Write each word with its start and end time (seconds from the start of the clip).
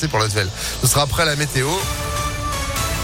C'est 0.00 0.06
pour 0.06 0.20
l'Asvel. 0.20 0.48
Ce 0.80 0.86
sera 0.86 1.02
après 1.02 1.24
la 1.24 1.34
météo. 1.34 1.66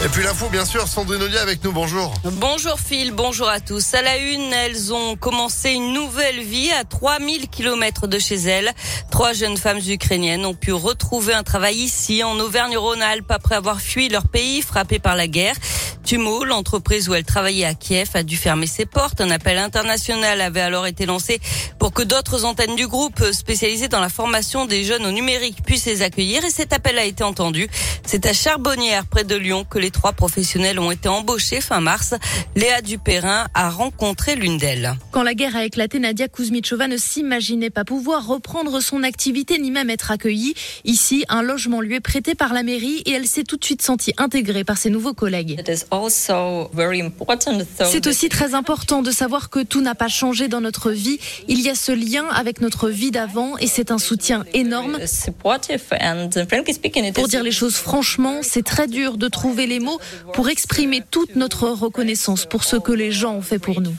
Et 0.05 0.09
puis 0.09 0.23
l'info, 0.23 0.49
bien 0.49 0.65
sûr, 0.65 0.87
Sandrine 0.87 1.23
Ollier 1.23 1.39
avec 1.39 1.65
nous. 1.65 1.73
Bonjour. 1.73 2.15
Bonjour 2.25 2.79
Phil, 2.79 3.11
bonjour 3.11 3.49
à 3.49 3.59
tous. 3.59 3.95
À 3.95 4.03
la 4.03 4.17
une, 4.19 4.53
elles 4.53 4.93
ont 4.93 5.17
commencé 5.17 5.71
une 5.71 5.93
nouvelle 5.93 6.41
vie 6.43 6.71
à 6.71 6.85
3000 6.85 7.49
km 7.49 8.07
de 8.07 8.19
chez 8.21 8.37
elles. 8.37 8.73
Trois 9.11 9.33
jeunes 9.33 9.57
femmes 9.57 9.81
ukrainiennes 9.89 10.45
ont 10.47 10.55
pu 10.55 10.73
retrouver 10.73 11.35
un 11.35 11.43
travail 11.43 11.77
ici, 11.77 12.23
en 12.23 12.39
Auvergne-Rhône-Alpes, 12.39 13.31
après 13.31 13.57
avoir 13.57 13.81
fui 13.81 14.09
leur 14.09 14.29
pays 14.29 14.63
frappé 14.63 15.01
par 15.01 15.17
la 15.17 15.27
guerre. 15.27 15.57
Tumo, 16.05 16.45
l'entreprise 16.45 17.09
où 17.09 17.15
elle 17.15 17.25
travaillait 17.25 17.65
à 17.65 17.73
Kiev, 17.73 18.11
a 18.13 18.23
dû 18.23 18.37
fermer 18.37 18.67
ses 18.67 18.85
portes. 18.85 19.23
Un 19.23 19.31
appel 19.31 19.57
international 19.57 20.43
avait 20.43 20.61
alors 20.61 20.87
été 20.87 21.07
lancé 21.07 21.41
pour 21.79 21.95
que 21.95 22.03
d'autres 22.03 22.45
antennes 22.45 22.77
du 22.77 22.87
groupe 22.87 23.25
spécialisées 23.33 23.89
dans 23.89 24.01
la 24.01 24.11
formation 24.11 24.67
des 24.67 24.85
jeunes 24.85 25.07
au 25.07 25.11
numérique 25.11 25.63
puissent 25.65 25.87
les 25.87 26.03
accueillir 26.03 26.45
et 26.45 26.51
cet 26.51 26.75
appel 26.75 26.99
a 26.99 27.05
été 27.05 27.25
entendu. 27.25 27.69
C'est 28.05 28.27
à 28.27 28.35
Charbonnières, 28.35 29.07
près 29.07 29.25
de 29.25 29.35
Lyon, 29.35 29.65
que 29.65 29.79
les 29.79 29.91
trois 29.91 30.13
professionnels 30.13 30.79
ont 30.79 30.91
été 30.91 31.09
embauchés 31.09 31.63
fin 31.63 31.81
mars. 31.81 32.15
Léa 32.55 32.83
Dupérin 32.83 33.47
a 33.55 33.71
rencontré 33.71 34.37
l'une 34.37 34.59
d'elles. 34.59 34.95
Quand 35.11 35.23
la 35.23 35.35
guerre 35.35 35.57
a 35.57 35.65
éclaté, 35.65 36.01
Nadia 36.01 36.29
Kuzmichova 36.29 36.87
ne 36.87 36.99
s'imaginait 36.99 37.71
pas 37.71 37.85
pouvoir 37.85 38.27
reprendre 38.27 38.81
son 38.81 39.03
activité 39.05 39.59
ni 39.59 39.71
même 39.71 39.89
être 39.89 40.11
accueillie. 40.11 40.55
Ici, 40.85 41.25
un 41.31 41.41
logement 41.41 41.81
lui 41.81 41.95
est 41.95 42.01
prêté 42.01 42.35
par 42.35 42.53
la 42.53 42.63
mairie 42.63 43.03
et 43.07 43.13
elle 43.13 43.27
s'est 43.27 43.45
tout 43.45 43.57
de 43.57 43.65
suite 43.65 43.81
sentie 43.81 44.13
intégrée 44.19 44.65
par 44.65 44.77
ses 44.77 44.91
nouveaux 44.91 45.15
collègues. 45.15 45.63
C'est 47.85 48.07
aussi 48.07 48.29
très 48.29 48.55
important 48.55 49.03
de 49.03 49.11
savoir 49.11 49.51
que 49.51 49.63
tout 49.63 49.81
n'a 49.81 49.95
pas 49.95 50.09
changé 50.09 50.49
dans 50.49 50.61
notre 50.61 50.91
vie. 50.91 51.19
Il 51.49 51.61
y 51.61 51.69
a 51.69 51.75
ce 51.75 51.93
lien 51.93 52.27
avec 52.29 52.61
notre 52.61 52.89
vie 52.89 53.11
d'avant 53.11 53.57
et 53.59 53.67
c'est 53.67 53.91
un 53.91 53.99
soutien 53.99 54.45
énorme. 54.53 54.99
Pour 57.15 57.29
dire 57.29 57.43
les 57.43 57.53
choses 57.53 57.77
franchement, 57.77 58.41
c'est 58.43 58.65
très 58.65 58.89
dur 58.89 59.17
de 59.17 59.29
trouver 59.29 59.67
les 59.67 59.81
mots 59.81 59.99
pour 60.33 60.49
exprimer 60.49 61.03
toute 61.11 61.37
notre 61.37 61.69
reconnaissance 61.69 62.47
pour 62.47 62.65
ce 62.65 62.77
que 62.77 62.93
les 62.93 63.13
gens 63.13 63.35
ont 63.35 63.43
fait 63.43 63.59
pour 63.59 63.81
nous. 63.81 63.95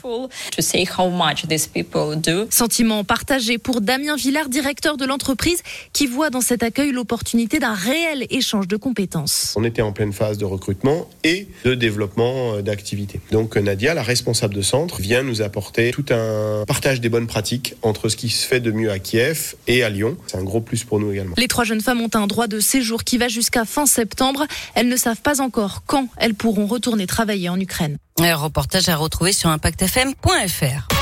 Sentiment 2.50 3.04
partagé 3.04 3.58
pour 3.58 3.80
Damien 3.80 4.16
Villard, 4.16 4.48
directeur 4.48 4.96
de 4.96 5.04
l'entreprise, 5.04 5.62
qui 5.92 6.06
voit 6.06 6.30
dans 6.30 6.40
cet 6.40 6.62
accueil 6.62 6.92
l'opportunité 6.92 7.58
d'un 7.58 7.74
réel 7.74 8.26
échange 8.30 8.68
de 8.68 8.76
compétences. 8.76 9.54
On 9.56 9.64
était 9.64 9.82
en 9.82 9.92
pleine 9.92 10.12
phase 10.12 10.38
de 10.38 10.44
recrutement 10.44 11.08
et 11.24 11.48
de 11.64 11.74
développement 11.86 12.54
euh, 12.54 12.62
d'activité. 12.62 13.20
Donc 13.30 13.56
Nadia, 13.56 13.94
la 13.94 14.02
responsable 14.02 14.54
de 14.54 14.62
centre, 14.62 15.00
vient 15.00 15.22
nous 15.22 15.40
apporter 15.40 15.92
tout 15.92 16.06
un 16.10 16.64
partage 16.66 17.00
des 17.00 17.08
bonnes 17.08 17.28
pratiques 17.28 17.74
entre 17.82 18.08
ce 18.08 18.16
qui 18.16 18.28
se 18.28 18.46
fait 18.46 18.60
de 18.60 18.72
mieux 18.72 18.90
à 18.90 18.98
Kiev 18.98 19.54
et 19.68 19.84
à 19.84 19.88
Lyon. 19.88 20.16
C'est 20.26 20.36
un 20.36 20.42
gros 20.42 20.60
plus 20.60 20.82
pour 20.84 20.98
nous 20.98 21.12
également. 21.12 21.34
Les 21.38 21.48
trois 21.48 21.64
jeunes 21.64 21.80
femmes 21.80 22.00
ont 22.00 22.10
un 22.14 22.26
droit 22.26 22.48
de 22.48 22.58
séjour 22.58 23.04
qui 23.04 23.18
va 23.18 23.28
jusqu'à 23.28 23.64
fin 23.64 23.86
septembre. 23.86 24.46
Elles 24.74 24.88
ne 24.88 24.96
savent 24.96 25.20
pas 25.20 25.40
encore 25.40 25.82
quand 25.86 26.08
elles 26.16 26.34
pourront 26.34 26.66
retourner 26.66 27.06
travailler 27.06 27.48
en 27.48 27.60
Ukraine. 27.60 27.96
Un 28.18 28.34
reportage 28.34 28.88
à 28.88 28.96
retrouver 28.96 29.32
sur 29.32 29.50
impactfm.fr. 29.50 30.95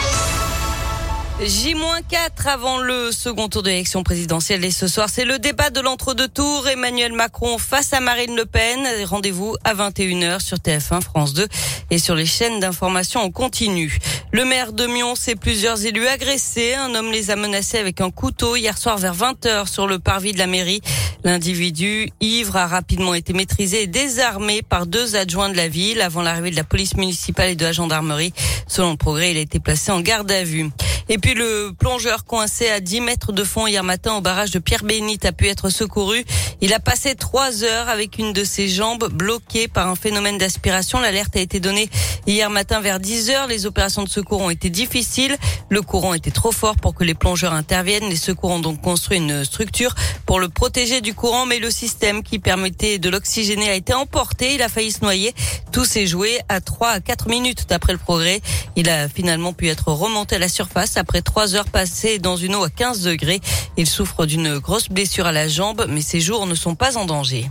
J-4 1.40 2.46
avant 2.46 2.78
le 2.78 3.10
second 3.10 3.48
tour 3.48 3.64
de 3.64 3.68
l'élection 3.68 4.04
présidentielle 4.04 4.64
et 4.64 4.70
ce 4.70 4.86
soir 4.86 5.08
c'est 5.10 5.24
le 5.24 5.40
débat 5.40 5.70
de 5.70 5.80
l'entre-deux 5.80 6.28
tours. 6.28 6.68
Emmanuel 6.68 7.12
Macron 7.12 7.58
face 7.58 7.92
à 7.92 7.98
Marine 7.98 8.36
Le 8.36 8.46
Pen. 8.46 8.86
Rendez-vous 9.04 9.56
à 9.64 9.74
21h 9.74 10.38
sur 10.38 10.58
TF1 10.58 11.00
France 11.00 11.34
2 11.34 11.48
et 11.90 11.98
sur 11.98 12.14
les 12.14 12.24
chaînes 12.24 12.60
d'information 12.60 13.20
en 13.20 13.32
continu. 13.32 13.98
Le 14.34 14.44
maire 14.44 14.72
de 14.72 14.88
Mion 14.88 15.14
et 15.28 15.36
plusieurs 15.36 15.86
élus 15.86 16.08
agressés. 16.08 16.74
Un 16.74 16.96
homme 16.96 17.12
les 17.12 17.30
a 17.30 17.36
menacés 17.36 17.78
avec 17.78 18.00
un 18.00 18.10
couteau 18.10 18.56
hier 18.56 18.76
soir 18.76 18.98
vers 18.98 19.14
20h 19.14 19.68
sur 19.68 19.86
le 19.86 20.00
parvis 20.00 20.32
de 20.32 20.38
la 20.38 20.48
mairie. 20.48 20.80
L'individu 21.22 22.10
ivre 22.20 22.56
a 22.56 22.66
rapidement 22.66 23.14
été 23.14 23.32
maîtrisé 23.32 23.84
et 23.84 23.86
désarmé 23.86 24.62
par 24.62 24.86
deux 24.86 25.14
adjoints 25.14 25.50
de 25.50 25.56
la 25.56 25.68
ville 25.68 26.00
avant 26.00 26.20
l'arrivée 26.20 26.50
de 26.50 26.56
la 26.56 26.64
police 26.64 26.96
municipale 26.96 27.50
et 27.50 27.54
de 27.54 27.64
la 27.64 27.70
gendarmerie. 27.70 28.32
Selon 28.66 28.90
le 28.90 28.96
progrès, 28.96 29.30
il 29.30 29.36
a 29.36 29.40
été 29.40 29.60
placé 29.60 29.92
en 29.92 30.00
garde 30.00 30.32
à 30.32 30.42
vue. 30.42 30.68
Et 31.08 31.18
puis 31.18 31.34
le 31.34 31.72
plongeur 31.78 32.24
coincé 32.24 32.68
à 32.70 32.80
10 32.80 33.02
mètres 33.02 33.32
de 33.32 33.44
fond 33.44 33.66
hier 33.66 33.84
matin 33.84 34.14
au 34.14 34.20
barrage 34.20 34.50
de 34.50 34.58
Pierre-Bénite 34.58 35.26
a 35.26 35.32
pu 35.32 35.46
être 35.48 35.68
secouru. 35.68 36.24
Il 36.60 36.72
a 36.72 36.80
passé 36.80 37.14
trois 37.14 37.62
heures 37.62 37.90
avec 37.90 38.18
une 38.18 38.32
de 38.32 38.42
ses 38.42 38.68
jambes 38.68 39.10
bloquées 39.12 39.68
par 39.68 39.88
un 39.88 39.96
phénomène 39.96 40.38
d'aspiration. 40.38 40.98
L'alerte 40.98 41.36
a 41.36 41.40
été 41.40 41.60
donnée 41.60 41.90
hier 42.26 42.48
matin 42.48 42.80
vers 42.80 43.00
10 43.00 43.30
heures. 43.30 43.46
Les 43.48 43.66
opérations 43.66 44.02
de 44.02 44.08
secours 44.08 44.23
ont 44.32 44.50
été 44.50 44.70
difficiles. 44.70 45.36
Le 45.68 45.82
courant 45.82 46.14
était 46.14 46.30
trop 46.30 46.52
fort 46.52 46.76
pour 46.76 46.94
que 46.94 47.04
les 47.04 47.14
plongeurs 47.14 47.52
interviennent. 47.52 48.08
Les 48.08 48.16
secours 48.16 48.50
ont 48.50 48.58
donc 48.58 48.80
construit 48.80 49.18
une 49.18 49.44
structure 49.44 49.94
pour 50.26 50.40
le 50.40 50.48
protéger 50.48 51.00
du 51.00 51.14
courant, 51.14 51.46
mais 51.46 51.58
le 51.58 51.70
système 51.70 52.22
qui 52.22 52.38
permettait 52.38 52.98
de 52.98 53.08
l'oxygéner 53.08 53.68
a 53.70 53.74
été 53.74 53.94
emporté. 53.94 54.54
Il 54.54 54.62
a 54.62 54.68
failli 54.68 54.92
se 54.92 55.02
noyer. 55.02 55.34
Tout 55.72 55.84
s'est 55.84 56.06
joué 56.06 56.40
à 56.48 56.60
3 56.60 56.88
à 56.88 57.00
4 57.00 57.28
minutes 57.28 57.66
d'après 57.68 57.92
le 57.92 57.98
progrès. 57.98 58.40
Il 58.76 58.88
a 58.88 59.08
finalement 59.08 59.52
pu 59.52 59.68
être 59.68 59.92
remonté 59.92 60.36
à 60.36 60.38
la 60.38 60.48
surface 60.48 60.96
après 60.96 61.22
trois 61.22 61.54
heures 61.54 61.68
passées 61.68 62.18
dans 62.18 62.36
une 62.36 62.54
eau 62.54 62.64
à 62.64 62.70
15 62.70 63.02
degrés. 63.02 63.40
Il 63.76 63.86
souffre 63.86 64.26
d'une 64.26 64.58
grosse 64.58 64.88
blessure 64.88 65.26
à 65.26 65.32
la 65.32 65.48
jambe, 65.48 65.86
mais 65.88 66.02
ses 66.02 66.20
jours 66.20 66.46
ne 66.46 66.54
sont 66.54 66.74
pas 66.74 66.96
en 66.96 67.04
danger. 67.04 67.50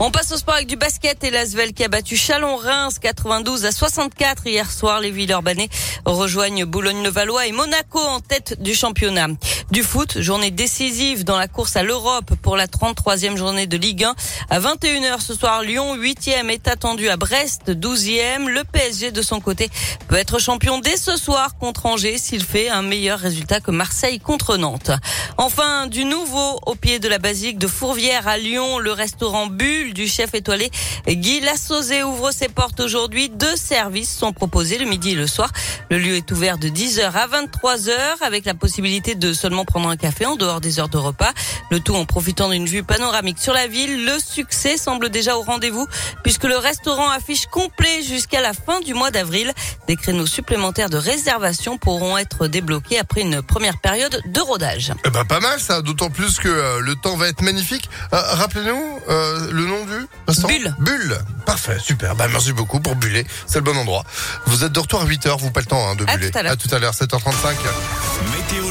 On 0.00 0.10
passe 0.10 0.32
au 0.32 0.36
sport 0.36 0.54
avec 0.54 0.66
du 0.66 0.74
basket 0.74 1.22
et 1.22 1.30
l'Asvel 1.30 1.72
qui 1.72 1.84
a 1.84 1.88
battu 1.88 2.16
Chalon-Reims 2.16 2.98
92 2.98 3.64
à 3.64 3.70
64 3.70 4.44
hier 4.44 4.68
soir. 4.68 5.00
Les 5.00 5.12
Villeurbanais 5.12 5.68
rejoignent 6.04 6.64
Boulogne-le-Valois 6.64 7.46
et 7.46 7.52
Monaco 7.52 8.00
en 8.00 8.18
tête 8.18 8.60
du 8.60 8.74
championnat. 8.74 9.28
Du 9.70 9.84
foot, 9.84 10.20
journée 10.20 10.50
décisive 10.50 11.22
dans 11.24 11.38
la 11.38 11.46
course 11.46 11.76
à 11.76 11.84
l'Europe 11.84 12.34
pour 12.42 12.56
la 12.56 12.66
33e 12.66 13.36
journée 13.36 13.68
de 13.68 13.76
Ligue 13.76 14.04
1. 14.04 14.14
À 14.50 14.58
21h 14.58 15.20
ce 15.20 15.32
soir, 15.32 15.62
Lyon 15.62 15.96
8e 15.96 16.50
est 16.50 16.66
attendu 16.66 17.08
à 17.08 17.16
Brest 17.16 17.70
12e. 17.70 18.48
Le 18.48 18.64
PSG 18.64 19.12
de 19.12 19.22
son 19.22 19.40
côté 19.40 19.70
peut 20.08 20.16
être 20.16 20.40
champion 20.40 20.80
dès 20.80 20.96
ce 20.96 21.16
soir 21.16 21.56
contre 21.56 21.86
Angers 21.86 22.18
s'il 22.18 22.44
fait 22.44 22.68
un 22.68 22.82
meilleur 22.82 23.20
résultat 23.20 23.60
que 23.60 23.70
Marseille 23.70 24.18
contre 24.18 24.56
Nantes. 24.56 24.90
Enfin, 25.38 25.86
du 25.86 26.04
nouveau 26.04 26.58
au 26.66 26.74
pied 26.74 26.98
de 26.98 27.08
la 27.08 27.18
basique 27.18 27.58
de 27.58 27.68
Fourvière 27.68 28.26
à 28.26 28.38
Lyon, 28.38 28.78
le 28.80 28.90
restaurant 28.90 29.46
Du 29.92 30.08
chef 30.08 30.34
étoilé 30.34 30.70
Guy 31.06 31.40
Lassauzé 31.40 32.02
ouvre 32.02 32.30
ses 32.30 32.48
portes 32.48 32.80
aujourd'hui. 32.80 33.28
Deux 33.28 33.56
services 33.56 34.16
sont 34.16 34.32
proposés 34.32 34.78
le 34.78 34.86
midi 34.86 35.10
et 35.10 35.14
le 35.14 35.26
soir. 35.26 35.50
Le 35.90 35.98
lieu 35.98 36.14
est 36.14 36.30
ouvert 36.32 36.56
de 36.56 36.68
10h 36.68 37.10
à 37.12 37.26
23h 37.26 37.92
avec 38.22 38.46
la 38.46 38.54
possibilité 38.54 39.14
de 39.14 39.32
seulement 39.32 39.64
prendre 39.64 39.88
un 39.88 39.96
café 39.96 40.24
en 40.24 40.36
dehors 40.36 40.60
des 40.60 40.80
heures 40.80 40.88
de 40.88 40.96
repas. 40.96 41.32
Le 41.70 41.80
tout 41.80 41.94
en 41.94 42.06
profitant 42.06 42.48
d'une 42.48 42.66
vue 42.66 42.82
panoramique 42.82 43.38
sur 43.38 43.52
la 43.52 43.66
ville. 43.66 44.06
Le 44.06 44.18
succès 44.18 44.76
semble 44.76 45.10
déjà 45.10 45.36
au 45.36 45.42
rendez-vous 45.42 45.86
puisque 46.22 46.44
le 46.44 46.56
restaurant 46.56 47.10
affiche 47.10 47.46
complet 47.46 48.02
jusqu'à 48.02 48.40
la 48.40 48.54
fin 48.54 48.80
du 48.80 48.94
mois 48.94 49.10
d'avril. 49.10 49.52
Des 49.86 49.96
créneaux 49.96 50.26
supplémentaires 50.26 50.88
de 50.88 50.96
réservation 50.96 51.76
pourront 51.76 52.16
être 52.16 52.46
débloqués 52.46 52.98
après 52.98 53.20
une 53.20 53.42
première 53.42 53.78
période 53.78 54.22
de 54.24 54.40
rodage. 54.40 54.92
Eh 55.04 55.10
ben, 55.10 55.24
pas 55.24 55.40
mal 55.40 55.60
ça, 55.60 55.82
d'autant 55.82 56.10
plus 56.10 56.38
que 56.38 56.48
euh, 56.48 56.80
le 56.80 56.94
temps 56.94 57.16
va 57.16 57.28
être 57.28 57.42
magnifique. 57.42 57.90
Euh, 58.12 58.20
Rappelez-nous 58.34 59.00
euh, 59.08 59.50
le 59.52 59.66
du 59.82 60.06
restaurant 60.26 60.52
Bulle. 60.52 60.74
Bulle. 60.78 61.18
Parfait, 61.46 61.78
super. 61.80 62.14
Bah, 62.14 62.26
merci 62.30 62.52
beaucoup 62.52 62.80
pour 62.80 62.94
buller. 62.96 63.26
C'est 63.46 63.58
le 63.58 63.64
bon 63.64 63.76
endroit. 63.76 64.04
Vous 64.46 64.64
êtes 64.64 64.72
de 64.72 64.80
retour 64.80 65.02
à 65.02 65.04
8h, 65.06 65.38
vous 65.38 65.50
pas 65.50 65.60
le 65.60 65.66
temps 65.66 65.88
hein, 65.88 65.96
de 65.96 66.04
À 66.08 66.16
buller. 66.16 66.30
tout 66.30 66.38
à 66.38 66.42
l'heure. 66.42 66.52
À 66.52 66.56
tout 66.56 66.74
à 66.74 66.78
l'heure, 66.78 66.92
7h35. 66.94 67.54
Météo 68.36 68.70